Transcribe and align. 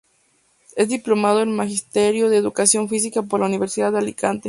Es 0.75 0.89
Diplomado 0.89 1.43
en 1.43 1.55
Magisterio 1.55 2.29
de 2.31 2.37
Educación 2.37 2.89
Física 2.89 3.21
por 3.21 3.39
la 3.39 3.45
Universidad 3.45 3.91
de 3.91 3.99
Alicante. 3.99 4.39